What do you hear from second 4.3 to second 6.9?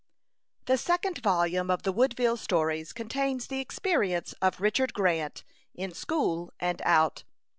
of Richard Grant, "in school and